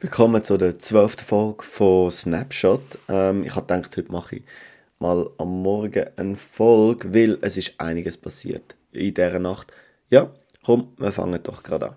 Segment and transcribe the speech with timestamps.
[0.00, 2.98] Willkommen zu der zwölften Folge von Snapshot.
[3.08, 4.42] Ähm, ich habe gedacht, heute mache ich
[4.98, 9.72] mal am Morgen eine Folge, weil es ist einiges passiert in dieser Nacht.
[10.10, 10.30] Ja,
[10.64, 11.94] komm, wir fangen doch gerade an.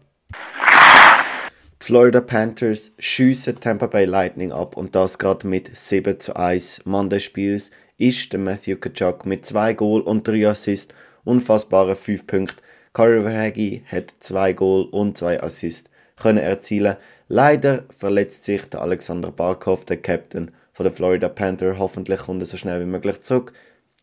[1.81, 6.81] Die Florida Panthers schiessen Tampa Bay Lightning ab und das gerade mit 7 zu 1.
[6.85, 10.93] Mann des Spiels ist der Matthew Kachuk mit 2 Goal und 3 Assists,
[11.23, 12.61] unfassbare 5 Punkte.
[12.93, 16.95] Corey Verhage hat 2 Goal und 2 Assists können erzielen.
[17.27, 21.79] Leider verletzt sich der Alexander Barkov, der Captain von der Florida Panther.
[21.79, 23.53] Hoffentlich kommt er so schnell wie möglich zurück.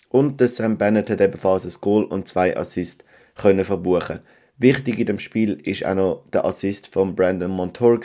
[0.08, 4.20] Und der Sam Bennett hat ebenfalls ein Goal und zwei Assists können verbuchen.
[4.58, 8.00] Wichtig in dem Spiel ist auch noch der Assist von Brandon Montour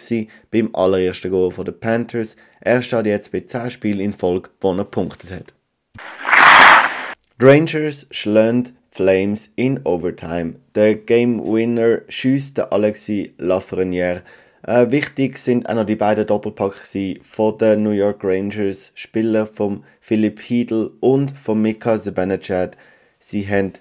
[0.49, 2.35] beim allerersten Goal der Panthers.
[2.61, 5.53] Er steht jetzt bei 10 Spielen in Folge, wo er punktet hat.
[7.39, 10.55] Die Rangers schlagen Flames in Overtime.
[10.73, 14.23] Der Game Winner schießt Alexis Lafreniere.
[14.63, 16.81] Äh, wichtig sind auch noch die beiden Doppelpack
[17.21, 22.75] von den New York Rangers, Spieler von Philipp Hiedl und von Mika Zibanejad.
[23.19, 23.73] Sie haben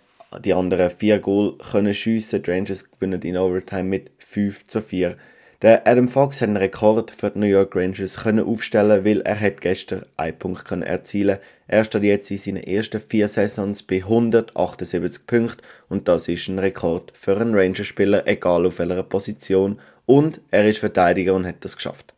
[0.45, 2.43] die anderen vier Goal können schiessen.
[2.43, 5.17] Die Rangers gewinnen in Overtime mit 5 zu 4.
[5.63, 9.41] Der Adam Fox hat einen Rekord für die New York Rangers können aufstellen, weil er
[9.41, 11.39] hat gestern einen Punkt können erzielen.
[11.67, 16.59] Er steht jetzt in seinen ersten vier Saisons bei 178 Punkten und das ist ein
[16.59, 19.81] Rekord für einen Ranger-Spieler, egal auf welcher Position.
[20.05, 22.13] Und er ist Verteidiger und hat das geschafft.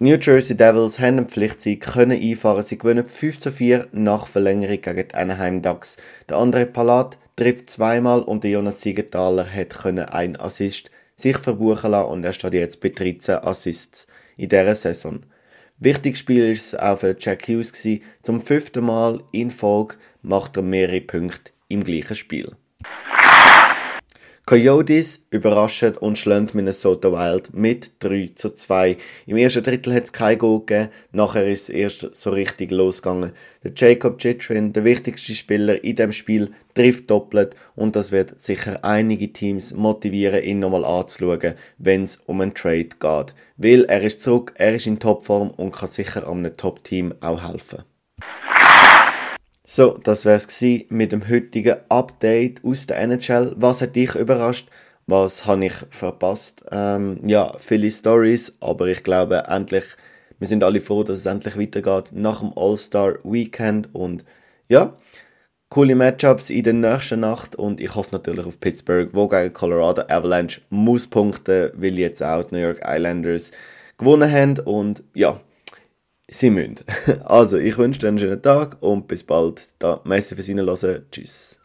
[0.00, 2.64] New Jersey Devils haben einen Pflichtsieg können einfahren.
[2.64, 5.96] Sie gewinnen 5 zu 4 nach Verlängerung gegen die Anaheim Ducks.
[6.28, 11.90] Der andere Palat trifft zweimal und der Jonas Siegenthaler hat können ein Assist sich verbuchen
[11.90, 15.20] lassen und er steht jetzt bei 13 Assists in dieser Saison.
[15.78, 17.72] Wichtiges Spiel war es auch für Jack Hughes.
[18.22, 22.52] Zum fünften Mal in Folge macht er mehrere Punkte im gleichen Spiel.
[24.50, 28.96] Coyotes überraschen und schlagen Minnesota Wild mit 3 zu 2.
[29.26, 33.30] Im ersten Drittel hat es kein Goal gegeben, nachher ist es erst so richtig losgegangen.
[33.62, 38.84] Der Jacob Chitrin, der wichtigste Spieler in dem Spiel, trifft doppelt und das wird sicher
[38.84, 43.34] einige Teams motivieren, ihn nochmal anzuschauen, wenn es um einen Trade geht.
[43.56, 47.84] Weil er ist zurück, er ist in Topform und kann sicher einem Top-Team auch helfen.
[49.72, 53.54] So, das wär's gsi mit dem heutigen Update aus der NHL.
[53.56, 54.68] Was hat dich überrascht?
[55.06, 56.64] Was habe ich verpasst?
[56.72, 59.84] Ähm, ja, viele Stories, aber ich glaube endlich,
[60.40, 64.24] wir sind alle froh, dass es endlich weitergeht nach dem All-Star Weekend und
[64.68, 64.96] ja,
[65.68, 70.02] coole Matchups in der nächsten Nacht und ich hoffe natürlich auf Pittsburgh, wo gegen Colorado
[70.08, 73.52] Avalanche muss punkten, weil jetzt auch die New York Islanders
[73.98, 75.40] gewonnen haben und ja,
[76.30, 76.76] sie müssen.
[77.24, 79.68] Also, ich wünsche dir einen schönen Tag und bis bald.
[79.78, 81.06] Da, merci fürs Reinhören.
[81.10, 81.59] Tschüss.